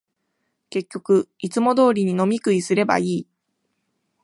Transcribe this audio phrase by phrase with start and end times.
[0.71, 3.27] 結局、いつも通りに飲み食いすればいい